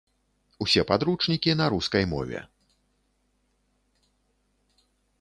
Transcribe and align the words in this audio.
Усе 0.63 0.81
падручнікі 0.91 1.51
на 1.59 1.65
рускай 1.75 2.03
мове. 2.15 2.39